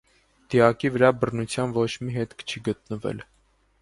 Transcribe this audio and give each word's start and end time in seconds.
Դիակի 0.53 0.91
վրա 0.95 1.11
բռնության 1.23 1.75
ոչ 1.75 1.87
մի 2.07 2.17
հետք 2.17 2.45
չի 2.49 2.65
գտնվել։ 2.71 3.23